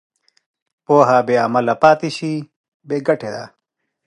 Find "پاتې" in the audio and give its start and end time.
1.83-2.09